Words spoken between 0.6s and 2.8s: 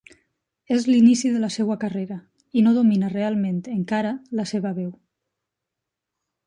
És l'inici de la seva carrera, i no